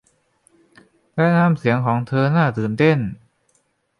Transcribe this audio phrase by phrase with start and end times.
[1.15, 2.99] และน้ำเสียงของเธอน่าตื่นเต้น